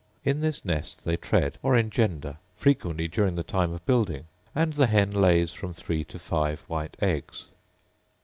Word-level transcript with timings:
In 0.25 0.41
this 0.41 0.65
nest 0.65 1.05
they 1.05 1.15
tread, 1.15 1.59
or 1.61 1.77
engender, 1.77 2.37
frequently 2.55 3.07
during 3.07 3.35
the 3.35 3.43
time 3.43 3.71
of 3.71 3.85
building; 3.85 4.25
and 4.55 4.73
the 4.73 4.87
hen 4.87 5.11
lays 5.11 5.51
from 5.53 5.75
three 5.75 6.03
to 6.05 6.17
five 6.17 6.61
white 6.61 6.97
eggs. 7.01 7.45